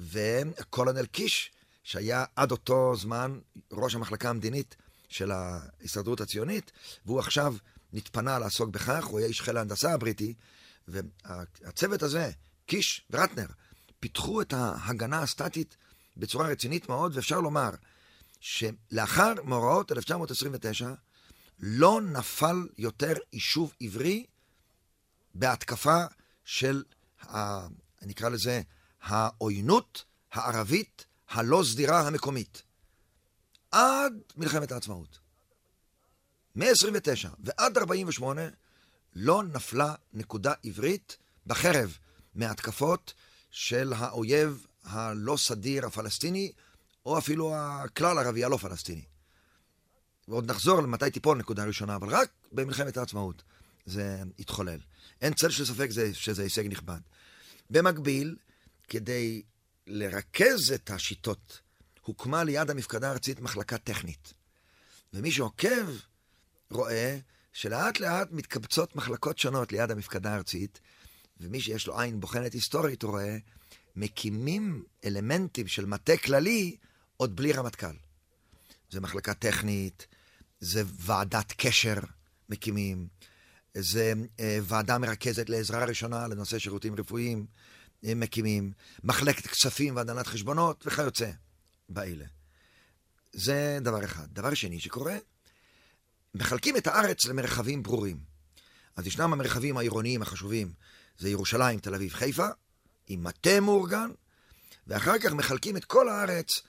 וקולונל 0.00 1.06
קיש, 1.06 1.50
שהיה 1.82 2.24
עד 2.36 2.50
אותו 2.50 2.96
זמן 2.96 3.38
ראש 3.72 3.94
המחלקה 3.94 4.30
המדינית 4.30 4.76
של 5.08 5.30
ההסתדרות 5.30 6.20
הציונית, 6.20 6.72
והוא 7.06 7.18
עכשיו 7.18 7.54
נתפנה 7.96 8.38
לעסוק 8.38 8.70
בכך, 8.70 9.04
הוא 9.04 9.18
היה 9.18 9.28
איש 9.28 9.42
חיל 9.42 9.56
ההנדסה 9.56 9.92
הבריטי, 9.92 10.34
והצוות 10.88 12.02
הזה, 12.02 12.30
קיש 12.66 13.06
ורטנר, 13.10 13.46
פיתחו 14.00 14.40
את 14.40 14.52
ההגנה 14.52 15.22
הסטטית 15.22 15.76
בצורה 16.16 16.48
רצינית 16.48 16.88
מאוד, 16.88 17.16
ואפשר 17.16 17.40
לומר 17.40 17.70
שלאחר 18.40 19.32
מאורעות 19.44 19.92
1929 19.92 20.92
לא 21.58 22.00
נפל 22.00 22.68
יותר 22.78 23.12
יישוב 23.32 23.74
עברי 23.80 24.26
בהתקפה 25.34 26.04
של, 26.44 26.82
ה, 27.22 27.66
נקרא 28.02 28.28
לזה, 28.28 28.62
העוינות 29.02 30.04
הערבית 30.32 31.06
הלא 31.28 31.62
סדירה 31.64 32.06
המקומית. 32.06 32.62
עד 33.70 34.12
מלחמת 34.36 34.72
העצמאות. 34.72 35.25
מ-29 36.56 37.28
ועד 37.38 37.78
48 37.78 38.42
לא 39.14 39.42
נפלה 39.42 39.94
נקודה 40.12 40.52
עברית 40.64 41.16
בחרב 41.46 41.98
מהתקפות 42.34 43.14
של 43.50 43.92
האויב 43.92 44.66
הלא 44.84 45.36
סדיר 45.36 45.86
הפלסטיני, 45.86 46.52
או 47.06 47.18
אפילו 47.18 47.54
הכלל 47.56 48.18
ערבי 48.18 48.44
הלא 48.44 48.56
פלסטיני. 48.56 49.04
ועוד 50.28 50.50
נחזור 50.50 50.80
למתי 50.80 51.10
תיפול 51.10 51.38
נקודה 51.38 51.64
ראשונה, 51.64 51.96
אבל 51.96 52.08
רק 52.08 52.30
במלחמת 52.52 52.96
העצמאות 52.96 53.42
זה 53.86 54.22
התחולל. 54.38 54.78
אין 55.20 55.34
צל 55.34 55.50
של 55.50 55.64
ספק 55.64 55.90
זה, 55.90 56.14
שזה 56.14 56.42
הישג 56.42 56.66
נכבד. 56.66 57.00
במקביל, 57.70 58.36
כדי 58.88 59.42
לרכז 59.86 60.72
את 60.74 60.90
השיטות, 60.90 61.60
הוקמה 62.00 62.44
ליד 62.44 62.70
המפקדה 62.70 63.08
הארצית 63.08 63.40
מחלקה 63.40 63.78
טכנית. 63.78 64.34
ומי 65.12 65.30
שעוקב 65.30 65.86
רואה 66.70 67.18
שלאט 67.52 68.00
לאט 68.00 68.28
מתקבצות 68.32 68.96
מחלקות 68.96 69.38
שונות 69.38 69.72
ליד 69.72 69.90
המפקדה 69.90 70.32
הארצית, 70.32 70.80
ומי 71.40 71.60
שיש 71.60 71.86
לו 71.86 72.00
עין 72.00 72.20
בוחנת 72.20 72.52
היסטורית 72.52 73.02
רואה, 73.02 73.36
מקימים 73.96 74.84
אלמנטים 75.04 75.68
של 75.68 75.86
מטה 75.86 76.16
כללי 76.16 76.76
עוד 77.16 77.36
בלי 77.36 77.52
רמטכ"ל. 77.52 77.96
זה 78.90 79.00
מחלקה 79.00 79.34
טכנית, 79.34 80.06
זה 80.60 80.82
ועדת 80.86 81.52
קשר 81.56 81.96
מקימים, 82.48 83.08
זה 83.74 84.12
אה, 84.40 84.58
ועדה 84.62 84.98
מרכזת 84.98 85.48
לעזרה 85.48 85.84
ראשונה 85.84 86.26
לנושא 86.26 86.58
שירותים 86.58 86.94
רפואיים 86.94 87.46
אה, 88.04 88.14
מקימים, 88.14 88.72
מחלקת 89.04 89.46
כספים 89.46 89.96
והנהלת 89.96 90.26
חשבונות 90.26 90.86
וכיוצא 90.86 91.30
באלה. 91.88 92.24
זה 93.32 93.78
דבר 93.82 94.04
אחד. 94.04 94.26
דבר 94.32 94.54
שני 94.54 94.80
שקורה, 94.80 95.16
מחלקים 96.38 96.76
את 96.76 96.86
הארץ 96.86 97.26
למרחבים 97.26 97.82
ברורים. 97.82 98.18
אז 98.96 99.06
ישנם 99.06 99.32
המרחבים 99.32 99.76
העירוניים 99.76 100.22
החשובים, 100.22 100.72
זה 101.18 101.28
ירושלים, 101.28 101.78
תל 101.78 101.94
אביב, 101.94 102.12
חיפה, 102.12 102.46
עם 103.08 103.24
מטה 103.24 103.60
מאורגן, 103.60 104.10
ואחר 104.86 105.18
כך 105.18 105.32
מחלקים 105.32 105.76
את 105.76 105.84
כל 105.84 106.08
הארץ 106.08 106.60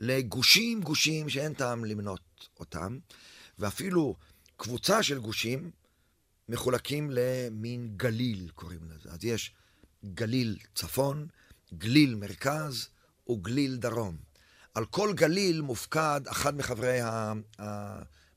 לגושים 0.00 0.82
גושים 0.82 1.28
שאין 1.28 1.54
טעם 1.54 1.84
למנות 1.84 2.48
אותם, 2.60 2.98
ואפילו 3.58 4.16
קבוצה 4.56 5.02
של 5.02 5.18
גושים 5.18 5.70
מחולקים 6.48 7.10
למין 7.12 7.92
גליל, 7.96 8.50
קוראים 8.54 8.80
לזה. 8.90 9.10
אז 9.10 9.24
יש 9.24 9.54
גליל 10.04 10.58
צפון, 10.74 11.26
גליל 11.74 12.14
מרכז 12.14 12.88
וגליל 13.30 13.76
דרום. 13.76 14.16
על 14.74 14.84
כל 14.84 15.12
גליל 15.14 15.60
מופקד 15.60 16.20
אחד 16.26 16.56
מחברי 16.56 16.98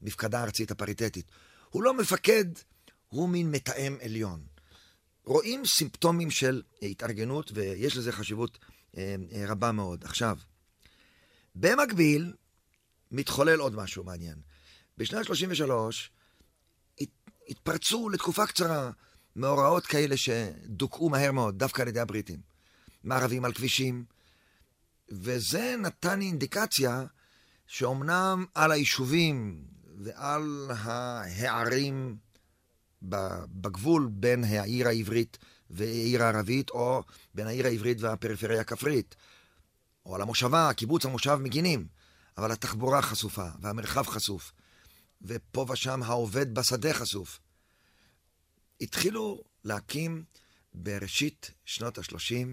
המפקדה 0.01 0.39
הארצית 0.39 0.71
הפריטטית. 0.71 1.31
הוא 1.69 1.83
לא 1.83 1.93
מפקד, 1.93 2.45
הוא 3.07 3.29
מין 3.29 3.51
מתאם 3.51 3.97
עליון. 4.01 4.45
רואים 5.25 5.65
סימפטומים 5.65 6.31
של 6.31 6.61
התארגנות, 6.81 7.51
ויש 7.53 7.97
לזה 7.97 8.11
חשיבות 8.11 8.59
אה, 8.97 9.15
אה, 9.31 9.43
רבה 9.47 9.71
מאוד. 9.71 10.03
עכשיו, 10.03 10.37
במקביל, 11.55 12.33
מתחולל 13.11 13.59
עוד 13.59 13.75
משהו 13.75 14.03
מעניין. 14.03 14.35
בשנת 14.97 15.25
33' 15.25 16.11
התפרצו 17.49 18.09
לתקופה 18.09 18.47
קצרה 18.47 18.91
מאורעות 19.35 19.85
כאלה 19.85 20.17
שדוכאו 20.17 21.09
מהר 21.09 21.31
מאוד, 21.31 21.59
דווקא 21.59 21.81
על 21.81 21.87
ידי 21.87 21.99
הבריטים. 21.99 22.39
מערבים 23.03 23.45
על 23.45 23.53
כבישים, 23.53 24.05
וזה 25.09 25.75
נתן 25.79 26.21
אינדיקציה 26.21 27.05
שאומנם 27.67 28.45
על 28.55 28.71
היישובים 28.71 29.65
ועל 29.99 30.71
ההערים 30.77 32.17
בגבול 33.01 34.09
בין 34.11 34.43
העיר 34.43 34.87
העברית 34.87 35.37
והעיר 35.69 36.23
הערבית, 36.23 36.69
או 36.69 37.03
בין 37.35 37.47
העיר 37.47 37.65
העברית 37.65 38.01
והפריפריה 38.01 38.61
הכפרית, 38.61 39.15
או 40.05 40.15
על 40.15 40.21
המושבה, 40.21 40.73
קיבוץ 40.73 41.05
המושב 41.05 41.35
מגינים, 41.35 41.87
אבל 42.37 42.51
התחבורה 42.51 43.01
חשופה, 43.01 43.47
והמרחב 43.61 44.07
חשוף, 44.07 44.51
ופה 45.21 45.65
ושם 45.69 46.03
העובד 46.03 46.53
בשדה 46.53 46.93
חשוף. 46.93 47.39
התחילו 48.81 49.43
להקים 49.63 50.23
בראשית 50.73 51.51
שנות 51.65 51.97
ה-30, 51.97 52.47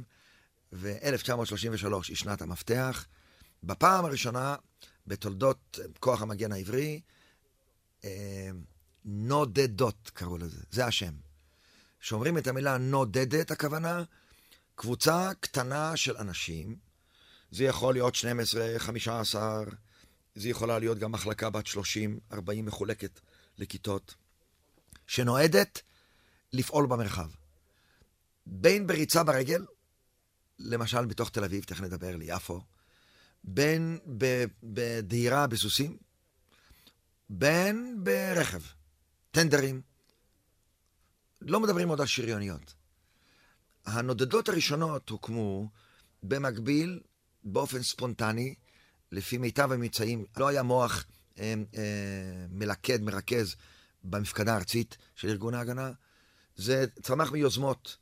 ו-1933 0.72 1.94
היא 2.08 2.16
שנת 2.16 2.42
המפתח, 2.42 3.06
בפעם 3.62 4.04
הראשונה 4.04 4.56
בתולדות 5.06 5.78
כוח 6.00 6.22
המגן 6.22 6.52
העברי, 6.52 7.00
נודדות 9.04 10.10
קראו 10.14 10.38
לזה, 10.38 10.62
זה 10.70 10.86
השם. 10.86 11.12
כשאומרים 12.00 12.38
את 12.38 12.46
המילה 12.46 12.78
נודדת, 12.78 13.50
הכוונה, 13.50 14.04
קבוצה 14.75 15.30
קטנה 15.40 15.96
של 15.96 16.16
אנשים, 16.16 16.76
זה 17.50 17.64
יכול 17.64 17.94
להיות 17.94 18.14
12, 18.14 18.75
15, 18.78 19.64
זה 20.34 20.48
יכולה 20.48 20.78
להיות 20.78 20.98
גם 20.98 21.12
מחלקה 21.12 21.50
בת 21.50 21.66
30, 21.66 22.20
40 22.32 22.66
מחולקת 22.66 23.20
לכיתות, 23.58 24.14
שנועדת 25.06 25.82
לפעול 26.52 26.86
במרחב. 26.86 27.30
בין 28.46 28.86
בריצה 28.86 29.22
ברגל, 29.25 29.64
למשל 30.58 31.04
בתוך 31.04 31.30
תל 31.30 31.44
אביב, 31.44 31.64
תכף 31.64 31.80
נדבר 31.80 32.16
ליפו, 32.16 32.60
בין 33.44 33.98
בדהירה 34.62 35.46
בסוסים, 35.46 35.96
בין 37.30 38.04
ברכב, 38.04 38.61
טנדרים. 39.30 39.80
לא 41.40 41.61
מדברים 41.61 41.88
עוד 41.88 42.00
על 42.00 42.06
שריוניות. 42.06 42.75
הנודדות 43.87 44.49
הראשונות 44.49 45.09
הוקמו 45.09 45.68
במקביל, 46.23 47.00
באופן 47.45 47.83
ספונטני, 47.83 48.54
לפי 49.12 49.38
מיטב 49.38 49.73
הממצאים. 49.73 50.25
לא 50.37 50.49
היה 50.49 50.62
מוח 50.62 51.04
אה, 51.38 51.54
אה, 51.76 52.47
מלכד, 52.50 53.02
מרכז, 53.02 53.56
במפקדה 54.04 54.54
הארצית 54.54 54.97
של 55.14 55.28
ארגון 55.28 55.54
ההגנה. 55.54 55.90
זה 56.56 56.85
צמח 57.02 57.33
מיוזמות 57.33 57.97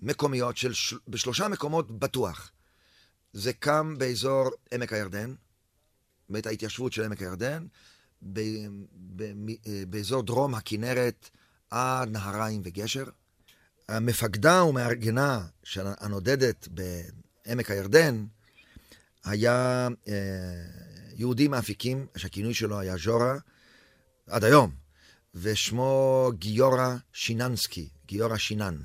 מקומיות 0.00 0.56
של, 0.56 0.72
בשלושה 1.08 1.48
מקומות 1.48 1.98
בטוח. 1.98 2.50
זה 3.32 3.52
קם 3.52 3.94
באזור 3.98 4.50
עמק 4.72 4.92
הירדן, 4.92 5.34
בית 6.28 6.46
ההתיישבות 6.46 6.92
של 6.92 7.04
עמק 7.04 7.22
הירדן, 7.22 7.66
ב, 8.22 8.40
ב, 9.16 9.22
אה, 9.66 9.82
באזור 9.88 10.22
דרום 10.22 10.54
הכנרת 10.54 11.30
עד 11.70 12.08
נהריים 12.08 12.60
וגשר. 12.64 13.04
המפקדה 13.88 14.64
ומארגנה 14.64 15.46
הנודדת 15.76 16.68
בעמק 16.70 17.70
הירדן 17.70 18.24
היה 19.24 19.88
אה, 20.08 20.14
יהודי 21.16 21.48
מאפיקים, 21.48 22.06
שהכינוי 22.16 22.54
שלו 22.54 22.80
היה 22.80 22.96
ז'ורה, 22.96 23.38
עד 24.26 24.44
היום, 24.44 24.70
ושמו 25.34 26.30
גיורא 26.34 26.96
שיננסקי, 27.12 27.88
גיורא 28.06 28.36
שינן. 28.36 28.76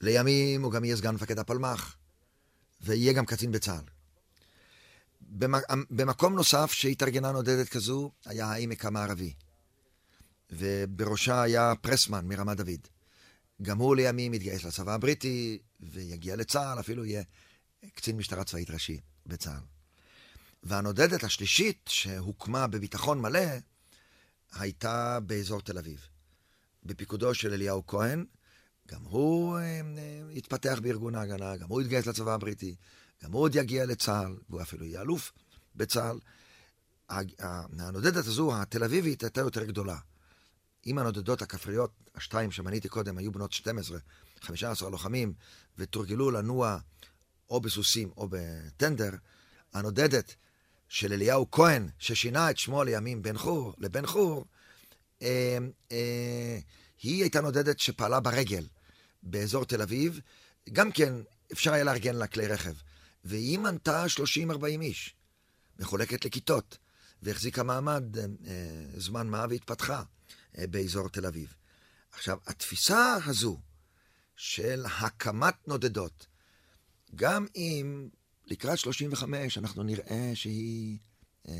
לימים 0.00 0.62
הוא 0.62 0.72
גם 0.72 0.84
יהיה 0.84 0.96
סגן 0.96 1.14
מפקד 1.14 1.38
הפלמ"ח. 1.38 1.96
ויהיה 2.80 3.12
גם 3.12 3.26
קצין 3.26 3.52
בצה"ל. 3.52 3.97
במקום 5.90 6.34
נוסף 6.34 6.72
שהתארגנה 6.72 7.32
נודדת 7.32 7.68
כזו, 7.68 8.10
היה 8.24 8.46
העמק 8.46 8.84
המערבי. 8.84 9.34
ובראשה 10.50 11.42
היה 11.42 11.72
פרסמן 11.80 12.26
מרמת 12.28 12.56
דוד. 12.56 12.88
גם 13.62 13.78
הוא 13.78 13.96
לימים 13.96 14.34
יתגייס 14.34 14.64
לצבא 14.64 14.94
הבריטי, 14.94 15.58
ויגיע 15.80 16.36
לצה"ל, 16.36 16.80
אפילו 16.80 17.04
יהיה 17.04 17.22
קצין 17.94 18.16
משטרה 18.16 18.44
צבאית 18.44 18.70
ראשי 18.70 19.00
בצה"ל. 19.26 19.64
והנודדת 20.62 21.24
השלישית, 21.24 21.80
שהוקמה 21.88 22.66
בביטחון 22.66 23.20
מלא, 23.20 23.40
הייתה 24.52 25.18
באזור 25.20 25.60
תל 25.60 25.78
אביב. 25.78 26.08
בפיקודו 26.84 27.34
של 27.34 27.52
אליהו 27.52 27.86
כהן, 27.86 28.24
גם 28.88 29.02
הוא 29.02 29.58
אה, 29.58 29.62
אה, 29.62 29.80
התפתח 30.36 30.78
בארגון 30.82 31.14
ההגנה, 31.14 31.56
גם 31.56 31.68
הוא 31.68 31.80
התגייס 31.80 32.06
לצבא 32.06 32.34
הבריטי, 32.34 32.74
גם 33.22 33.32
הוא 33.32 33.42
עוד 33.42 33.54
יגיע 33.54 33.86
לצה"ל, 33.86 34.36
והוא 34.48 34.62
אפילו 34.62 34.84
יהיה 34.84 35.00
אלוף 35.00 35.32
בצה"ל. 35.76 36.18
הנודדת 37.78 38.26
הזו, 38.26 38.60
התל 38.60 38.84
אביבית, 38.84 39.22
הייתה 39.22 39.40
יותר 39.40 39.64
גדולה. 39.64 39.96
אם 40.86 40.98
הנודדות 40.98 41.42
הכפריות, 41.42 41.90
השתיים 42.14 42.50
שמניתי 42.50 42.88
קודם, 42.88 43.18
היו 43.18 43.32
בנות 43.32 43.52
12, 43.52 43.98
15 44.40 44.90
לוחמים, 44.90 45.34
ותורגלו 45.78 46.30
לנוע 46.30 46.78
או 47.50 47.60
בסוסים 47.60 48.10
או 48.16 48.28
בטנדר, 48.30 49.10
הנודדת 49.74 50.34
של 50.88 51.12
אליהו 51.12 51.50
כהן, 51.50 51.88
ששינה 51.98 52.50
את 52.50 52.58
שמו 52.58 52.84
לימים 52.84 53.22
בן 53.22 53.38
חור, 53.38 53.74
לבן 53.78 54.06
חור, 54.06 54.44
אה, 55.22 55.58
אה, 55.92 56.58
היא 57.02 57.22
הייתה 57.22 57.40
נודדת 57.40 57.78
שפעלה 57.78 58.20
ברגל. 58.20 58.66
באזור 59.22 59.64
תל 59.64 59.82
אביב, 59.82 60.20
גם 60.72 60.92
כן 60.92 61.14
אפשר 61.52 61.72
היה 61.72 61.84
לארגן 61.84 62.14
לה 62.14 62.26
כלי 62.26 62.46
רכב. 62.46 62.72
והיא 63.28 63.58
מנתה 63.58 64.04
30-40 64.06 64.64
איש, 64.80 65.14
מחולקת 65.78 66.24
לכיתות, 66.24 66.78
והחזיקה 67.22 67.62
מעמד 67.62 68.18
אה, 68.18 68.24
אה, 68.46 69.00
זמן 69.00 69.26
מה 69.26 69.46
והתפתחה 69.50 70.02
אה, 70.58 70.66
באזור 70.66 71.08
תל 71.08 71.26
אביב. 71.26 71.54
עכשיו, 72.12 72.38
התפיסה 72.46 73.18
הזו 73.26 73.60
של 74.36 74.84
הקמת 75.02 75.68
נודדות, 75.68 76.26
גם 77.14 77.46
אם 77.56 78.08
לקראת 78.46 78.78
35 78.78 79.58
אנחנו 79.58 79.82
נראה 79.82 80.30
שהיא, 80.34 80.98
אה, 81.48 81.54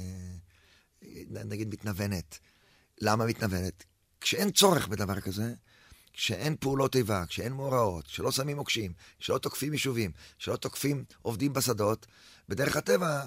נגיד, 1.44 1.68
מתנוונת. 1.68 2.38
למה 3.00 3.26
מתנוונת? 3.26 3.84
כשאין 4.20 4.50
צורך 4.50 4.88
בדבר 4.88 5.20
כזה, 5.20 5.54
כשאין 6.18 6.56
פעולות 6.60 6.96
איבה, 6.96 7.26
כשאין 7.26 7.52
מאורעות, 7.52 8.06
כשלא 8.06 8.32
שמים 8.32 8.56
מוקשים, 8.56 8.92
כשלא 9.18 9.38
תוקפים 9.38 9.72
יישובים, 9.72 10.10
כשלא 10.38 10.56
תוקפים 10.56 11.04
עובדים 11.22 11.52
בשדות, 11.52 12.06
בדרך 12.48 12.76
הטבע, 12.76 13.22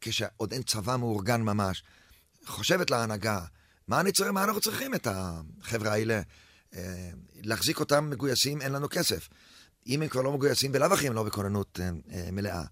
כשעוד 0.00 0.52
אין 0.52 0.62
צבא 0.62 0.96
מאורגן 0.96 1.42
ממש, 1.42 1.82
חושבת 2.46 2.90
להנהגה, 2.90 3.40
מה 3.88 4.00
אני 4.00 4.12
צריך, 4.12 4.30
מה 4.30 4.44
אנחנו 4.44 4.60
צריכים 4.60 4.94
את 4.94 5.06
החבר'ה 5.10 5.92
האלה? 5.92 6.20
אה, 6.74 7.10
להחזיק 7.42 7.80
אותם 7.80 8.10
מגויסים, 8.10 8.62
אין 8.62 8.72
לנו 8.72 8.88
כסף. 8.88 9.28
אם 9.86 10.02
הם 10.02 10.08
כבר 10.08 10.22
לא 10.22 10.32
מגויסים, 10.32 10.72
בלאו 10.72 10.94
הכי 10.94 11.06
הם 11.06 11.12
לא 11.12 11.22
בכוננות 11.22 11.80
אה, 11.82 11.90
אה, 12.12 12.30
מלאה. 12.30 12.62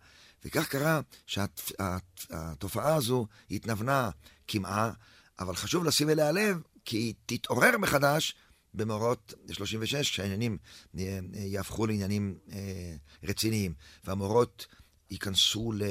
וכך 0.45 0.69
קרה 0.69 1.01
שהתופעה 1.27 2.95
הזו 2.95 3.27
התנוונה 3.51 4.11
כמעה, 4.49 4.93
אבל 5.39 5.57
חשוב 5.57 5.85
לשים 5.85 6.11
אליה 6.11 6.33
לב, 6.33 6.63
כי 6.85 6.97
היא 6.97 7.15
תתעורר 7.27 7.79
מחדש 7.79 8.35
במאורעות 8.75 9.35
36, 9.53 10.11
כשהעניינים 10.11 10.59
אה, 10.99 11.19
יהפכו 11.35 11.87
לעניינים 11.87 12.39
אה, 12.53 12.95
רציניים, 13.25 13.75
והמאורעות 14.05 14.67
ייכנסו 15.11 15.73
ל... 15.73 15.83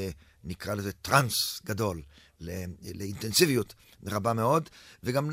נקרא 0.44 0.76
לזה 0.76 0.92
טראנס 0.92 1.62
גדול, 1.66 2.02
לאינטנסיביות 2.96 3.74
רבה 4.06 4.34
מאוד, 4.34 4.70
וגם 5.04 5.30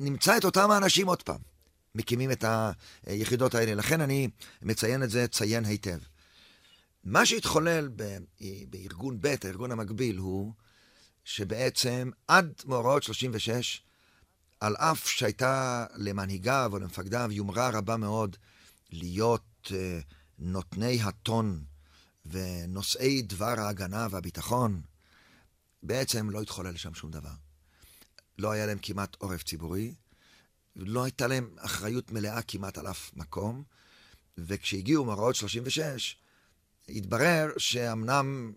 נמצא 0.00 0.36
את 0.36 0.44
אותם 0.44 0.70
האנשים 0.70 1.06
עוד 1.06 1.22
פעם, 1.22 1.40
מקימים 1.94 2.30
את 2.30 2.44
היחידות 3.06 3.54
האלה. 3.54 3.74
לכן 3.74 4.00
אני 4.00 4.28
מציין 4.62 5.02
את 5.02 5.10
זה, 5.10 5.28
ציין 5.28 5.64
היטב. 5.64 5.98
מה 7.04 7.26
שהתחולל 7.26 7.88
בארגון 8.70 9.20
ב', 9.20 9.34
הארגון 9.44 9.72
המקביל, 9.72 10.16
הוא 10.16 10.52
שבעצם 11.24 12.10
עד 12.28 12.52
מאורעות 12.64 13.02
36, 13.02 13.82
על 14.60 14.76
אף 14.76 15.08
שהייתה 15.08 15.86
למנהיגיו 15.94 16.70
או 16.72 16.78
למפקדיו 16.78 17.28
יומרה 17.32 17.70
רבה 17.70 17.96
מאוד 17.96 18.36
להיות 18.90 19.42
uh, 19.64 19.72
נותני 20.38 21.02
הטון 21.02 21.64
ונושאי 22.26 23.22
דבר 23.22 23.54
ההגנה 23.60 24.06
והביטחון, 24.10 24.82
בעצם 25.82 26.30
לא 26.30 26.42
התחולל 26.42 26.76
שם 26.76 26.94
שום 26.94 27.10
דבר. 27.10 27.30
לא 28.38 28.50
היה 28.50 28.66
להם 28.66 28.78
כמעט 28.82 29.16
עורף 29.18 29.42
ציבורי, 29.42 29.94
לא 30.76 31.04
הייתה 31.04 31.26
להם 31.26 31.50
אחריות 31.58 32.10
מלאה 32.10 32.42
כמעט 32.42 32.78
על 32.78 32.90
אף 32.90 33.10
מקום, 33.16 33.62
וכשהגיעו 34.38 35.04
מאורעות 35.04 35.34
36, 35.34 36.16
התברר 36.88 37.48
שאמנם 37.58 38.52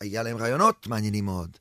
היה 0.00 0.22
להם 0.22 0.36
רעיונות 0.36 0.86
מעניינים 0.86 1.24
מאוד, 1.24 1.56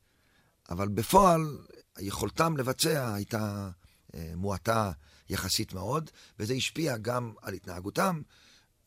אבל 0.69 0.87
בפועל 0.87 1.57
יכולתם 1.99 2.58
לבצע 2.58 3.13
הייתה 3.13 3.69
אה, 4.15 4.34
מועטה 4.36 4.91
יחסית 5.30 5.73
מאוד, 5.73 6.10
וזה 6.39 6.54
השפיע 6.54 6.97
גם 6.97 7.34
על 7.41 7.54
התנהגותם 7.54 8.21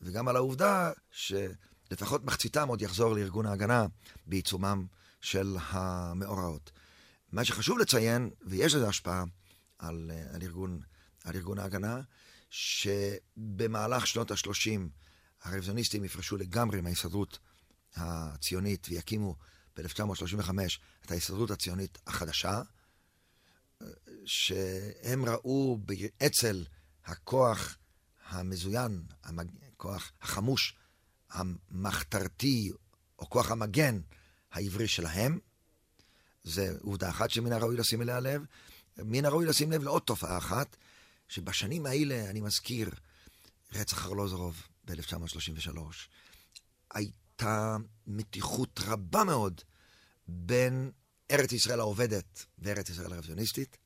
וגם 0.00 0.28
על 0.28 0.36
העובדה 0.36 0.92
שלפחות 1.10 2.24
מחציתם 2.24 2.68
עוד 2.68 2.82
יחזור 2.82 3.14
לארגון 3.14 3.46
ההגנה 3.46 3.86
בעיצומם 4.26 4.86
של 5.20 5.56
המאורעות. 5.60 6.70
מה 7.32 7.44
שחשוב 7.44 7.78
לציין, 7.78 8.30
ויש 8.42 8.74
לזה 8.74 8.88
השפעה 8.88 9.24
על, 9.78 10.10
על, 10.34 10.42
ארגון, 10.42 10.80
על 11.24 11.36
ארגון 11.36 11.58
ההגנה, 11.58 12.00
שבמהלך 12.50 14.06
שנות 14.06 14.30
ה-30 14.30 14.80
הרוויזיוניסטים 15.42 16.04
יפרשו 16.04 16.36
לגמרי 16.36 16.80
מההסתדרות 16.80 17.38
הציונית 17.96 18.86
ויקימו 18.90 19.36
ב-1935 19.76 20.50
את 21.04 21.10
ההסתדרות 21.10 21.50
הציונית 21.50 21.98
החדשה, 22.06 22.62
שהם 24.24 25.24
ראו 25.24 25.78
באצ"ל 25.84 26.64
הכוח 27.04 27.76
המזוין, 28.26 29.02
הכוח 29.22 30.12
החמוש, 30.22 30.76
המחתרתי, 31.30 32.70
או 33.18 33.30
כוח 33.30 33.50
המגן 33.50 34.00
העברי 34.52 34.88
שלהם. 34.88 35.38
זה 36.44 36.76
עובדה 36.82 37.10
אחת 37.10 37.30
שמן 37.30 37.52
הראוי 37.52 37.76
לשים 37.76 38.02
אליה 38.02 38.20
לב. 38.20 38.42
מן 38.98 39.24
הראוי 39.24 39.46
לשים 39.46 39.72
לב 39.72 39.82
לעוד 39.82 40.02
תופעה 40.02 40.38
אחת, 40.38 40.76
שבשנים 41.28 41.86
האלה, 41.86 42.30
אני 42.30 42.40
מזכיר, 42.40 42.90
רצח 43.72 44.06
ארלוזורוב 44.06 44.66
ב-1933, 44.84 45.78
הייתה 46.94 47.76
מתיחות 48.06 48.80
רבה 48.84 49.24
מאוד 49.24 49.60
בין 50.28 50.90
ארץ 51.30 51.52
ישראל 51.52 51.80
העובדת 51.80 52.46
וארץ 52.58 52.90
ישראל 52.90 53.12
הרוויוניסטית, 53.12 53.76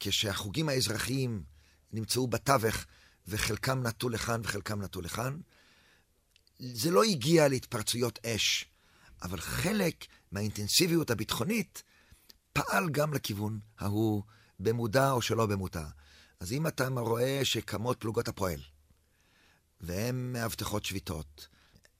כשהחוגים 0.00 0.68
האזרחיים 0.68 1.42
נמצאו 1.92 2.26
בתווך 2.26 2.84
וחלקם 3.28 3.86
נטו 3.86 4.08
לכאן 4.08 4.40
וחלקם 4.44 4.82
נטו 4.82 5.00
לכאן, 5.00 5.40
זה 6.58 6.90
לא 6.90 7.02
הגיע 7.04 7.48
להתפרצויות 7.48 8.18
אש, 8.26 8.64
אבל 9.22 9.40
חלק 9.40 10.06
מהאינטנסיביות 10.32 11.10
הביטחונית 11.10 11.82
פעל 12.52 12.90
גם 12.90 13.14
לכיוון 13.14 13.60
ההוא, 13.78 14.22
במודע 14.60 15.10
או 15.10 15.22
שלא 15.22 15.46
במודע. 15.46 15.86
אז 16.40 16.52
אם 16.52 16.66
אתה 16.66 16.88
רואה 16.88 17.40
שקמות 17.44 18.00
פלוגות 18.00 18.28
הפועל, 18.28 18.60
והן 19.80 20.32
מאבטחות 20.32 20.84
שביתות, 20.84 21.48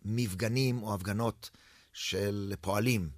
מפגנים 0.04 0.82
או 0.82 0.94
הפגנות 0.94 1.50
של 1.92 2.54
פועלים 2.60 3.10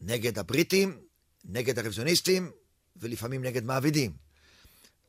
נגד 0.00 0.38
הבריטים, 0.38 1.00
נגד 1.44 1.78
הרוויזיוניסטים, 1.78 2.50
ולפעמים 2.96 3.42
נגד 3.42 3.64
מעבידים. 3.64 4.12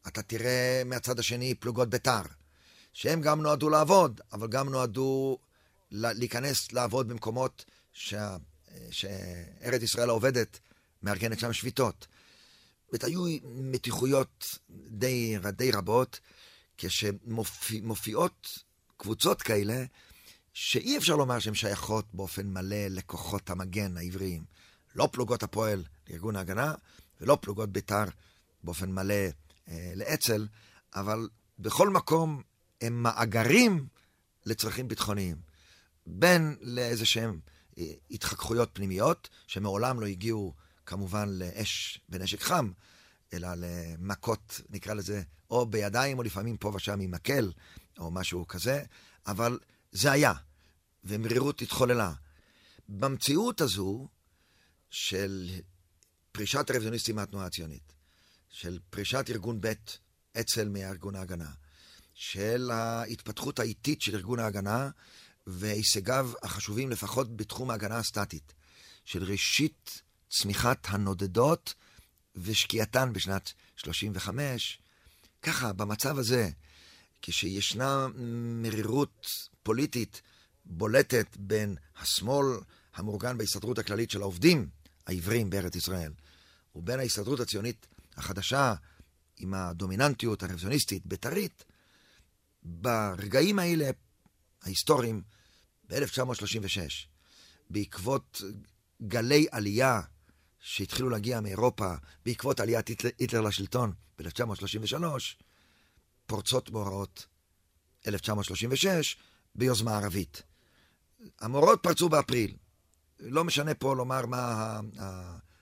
אתה 0.07 0.21
תראה 0.21 0.81
מהצד 0.85 1.19
השני 1.19 1.55
פלוגות 1.55 1.89
בית"ר, 1.89 2.21
שהם 2.93 3.21
גם 3.21 3.41
נועדו 3.41 3.69
לעבוד, 3.69 4.21
אבל 4.33 4.47
גם 4.47 4.69
נועדו 4.69 5.37
להיכנס 5.91 6.71
לעבוד 6.71 7.07
במקומות 7.07 7.65
שה, 7.93 8.37
שארץ 8.91 9.81
ישראל 9.81 10.09
העובדת 10.09 10.59
מארגנת 11.03 11.39
שם 11.39 11.53
שביתות. 11.53 12.07
והיו 12.91 13.25
מתיחויות 13.43 14.59
די, 14.89 15.37
די 15.51 15.71
רבות, 15.71 16.19
כשמופיעות 16.77 18.59
קבוצות 18.97 19.41
כאלה, 19.41 19.83
שאי 20.53 20.97
אפשר 20.97 21.15
לומר 21.15 21.39
שהן 21.39 21.53
שייכות 21.53 22.05
באופן 22.13 22.47
מלא 22.47 22.87
לכוחות 22.89 23.49
המגן 23.49 23.97
העבריים. 23.97 24.43
לא 24.95 25.09
פלוגות 25.11 25.43
הפועל 25.43 25.83
לארגון 26.09 26.35
ההגנה, 26.35 26.73
ולא 27.25 27.37
פלוגות 27.41 27.69
בית"ר 27.69 28.03
באופן 28.63 28.91
מלא 28.91 29.13
אה, 29.67 29.91
לאצ"ל, 29.95 30.47
אבל 30.95 31.29
בכל 31.59 31.89
מקום 31.89 32.41
הם 32.81 33.03
מאגרים 33.03 33.87
לצרכים 34.45 34.87
ביטחוניים. 34.87 35.37
בין 36.05 36.55
לאיזה 36.61 37.05
שהם 37.05 37.39
אה, 37.77 37.83
התחככויות 38.11 38.69
פנימיות, 38.73 39.29
שמעולם 39.47 39.99
לא 39.99 40.05
הגיעו 40.05 40.53
כמובן 40.85 41.29
לאש 41.29 41.99
בנשק 42.09 42.41
חם, 42.41 42.71
אלא 43.33 43.47
למכות, 43.57 44.61
נקרא 44.69 44.93
לזה, 44.93 45.21
או 45.49 45.65
בידיים, 45.65 46.17
או 46.17 46.23
לפעמים 46.23 46.57
פה 46.57 46.71
ושם 46.75 46.99
עם 46.99 47.11
מקל, 47.11 47.51
או 47.97 48.11
משהו 48.11 48.47
כזה, 48.47 48.83
אבל 49.27 49.59
זה 49.91 50.11
היה, 50.11 50.33
ומרירות 51.03 51.61
התחוללה. 51.61 52.13
במציאות 52.89 53.61
הזו 53.61 54.07
של 54.89 55.49
פרישת 56.35 56.69
הרוויזיוניסטים 56.69 57.15
מהתנועה 57.15 57.45
הציונית, 57.45 57.93
של 58.49 58.79
פרישת 58.89 59.25
ארגון 59.29 59.61
ב' 59.61 59.73
אצ"ל 60.39 60.69
מארגון 60.69 61.15
ההגנה, 61.15 61.49
של 62.13 62.71
ההתפתחות 62.71 63.59
האיטית 63.59 64.01
של 64.01 64.15
ארגון 64.15 64.39
ההגנה 64.39 64.89
והישגיו 65.47 66.31
החשובים 66.43 66.89
לפחות 66.89 67.37
בתחום 67.37 67.71
ההגנה 67.71 67.97
הסטטית, 67.97 68.53
של 69.05 69.23
ראשית 69.23 70.01
צמיחת 70.29 70.87
הנודדות 70.89 71.73
ושקיעתן 72.35 73.13
בשנת 73.13 73.53
35. 73.75 74.79
ככה, 75.41 75.73
במצב 75.73 76.17
הזה, 76.17 76.49
כשישנה 77.21 78.07
מרירות 78.61 79.27
פוליטית 79.63 80.21
בולטת 80.65 81.37
בין 81.37 81.75
השמאל 81.97 82.45
המאורגן 82.95 83.37
בהסתדרות 83.37 83.79
הכללית 83.79 84.11
של 84.11 84.21
העובדים 84.21 84.69
העברים 85.07 85.49
בארץ 85.49 85.75
ישראל, 85.75 86.11
ובין 86.75 86.99
ההסתדרות 86.99 87.39
הציונית 87.39 87.87
החדשה 88.17 88.73
עם 89.37 89.53
הדומיננטיות 89.53 90.43
הרוויזיוניסטית 90.43 91.05
בית"רית, 91.05 91.63
ברגעים 92.63 93.59
האלה, 93.59 93.89
ההיסטוריים, 94.63 95.21
ב-1936, 95.89 96.79
בעקבות 97.69 98.41
גלי 99.01 99.47
עלייה 99.51 100.01
שהתחילו 100.59 101.09
להגיע 101.09 101.41
מאירופה, 101.41 101.93
בעקבות 102.25 102.59
עליית 102.59 102.87
היטלר 103.19 103.41
לשלטון 103.41 103.93
ב-1933, 104.19 104.95
פורצות 106.25 106.69
מאורעות 106.69 107.25
1936 108.07 109.17
ביוזמה 109.55 109.97
ערבית. 109.97 110.41
המאורעות 111.39 111.79
פרצו 111.83 112.09
באפריל. 112.09 112.55
לא 113.19 113.43
משנה 113.43 113.73
פה 113.73 113.95
לומר 113.95 114.25
מה 114.25 114.79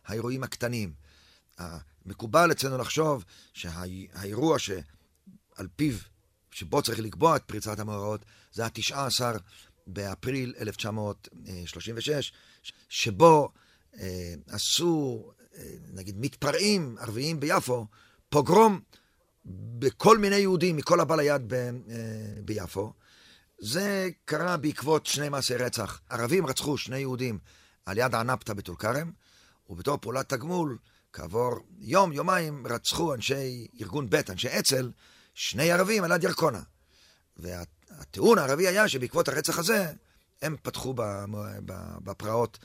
האירועים 0.06 0.44
הקטנים. 0.44 0.94
מקובל 2.06 2.52
אצלנו 2.52 2.78
לחשוב 2.78 3.26
שהאירוע 3.54 4.60
שעל 4.60 5.68
פיו, 5.76 5.96
שבו 6.52 6.82
צריך 6.82 7.00
לקבוע 7.00 7.36
את 7.36 7.44
פריצת 7.44 7.80
המאורעות, 7.80 8.26
זה 8.52 8.66
ה-19 8.66 9.22
באפריל 9.88 10.54
1936, 10.60 12.34
שבו 12.90 13.52
אה, 14.00 14.34
עשו, 14.48 15.24
אה, 15.58 15.64
נגיד, 15.94 16.16
מתפרעים 16.20 16.98
ערביים 17.00 17.40
ביפו, 17.40 17.88
פוגרום 18.30 18.80
בכל 19.80 20.18
מיני 20.18 20.36
יהודים 20.36 20.78
מכל 20.78 21.00
הבא 21.00 21.16
ליד 21.16 21.42
ב, 21.48 21.54
אה, 21.54 21.70
ביפו. 22.46 22.94
זה 23.66 24.10
קרה 24.26 24.58
בעקבות 24.58 25.06
שני 25.06 25.30
מעשי 25.30 25.56
רצח. 25.56 26.00
ערבים 26.10 26.46
רצחו 26.46 26.78
שני 26.78 26.98
יהודים 26.98 27.40
על 27.86 27.98
יד 27.98 28.16
הענפתא 28.16 28.54
בטול 28.54 28.76
כרם, 28.76 29.12
ובתור 29.70 29.98
פעולת 29.98 30.30
תגמול, 30.30 30.78
כעבור 31.14 31.60
יום, 31.80 32.14
יומיים, 32.14 32.68
רצחו 32.68 33.14
אנשי 33.14 33.68
ארגון 33.82 34.10
ב', 34.10 34.16
אנשי 34.30 34.60
אצ"ל, 34.60 34.92
שני 35.34 35.72
ערבים 35.72 36.04
על 36.04 36.12
יד 36.12 36.24
ירקונה. 36.24 36.62
והטיעון 37.38 38.38
הערבי 38.38 38.68
היה 38.68 38.88
שבעקבות 38.88 39.28
הרצח 39.28 39.60
הזה, 39.60 39.94
הם 40.42 40.56
פתחו 40.64 40.94
בפרעות 42.04 42.60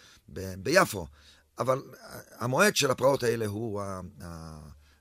ביפו. 0.59 1.07
אבל 1.59 1.83
המועד 2.39 2.77
של 2.77 2.91
הפרעות 2.91 3.23
האלה 3.23 3.47
הוא 3.47 3.83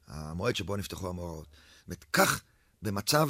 המועד 0.07 0.55
שבו 0.55 0.75
נפתחו 0.75 1.09
המאורעות. 1.09 1.47
זאת 1.47 1.87
אומרת, 1.87 2.05
כך 2.13 2.41
במצב, 2.81 3.29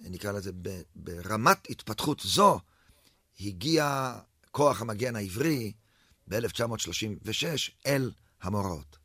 נקרא 0.00 0.32
לזה, 0.32 0.50
ברמת 0.96 1.70
התפתחות 1.70 2.20
זו, 2.20 2.60
הגיע 3.40 4.14
כוח 4.50 4.82
המגן 4.82 5.16
העברי 5.16 5.72
ב-1936 6.28 7.44
אל 7.86 8.10
המאורעות. 8.42 8.97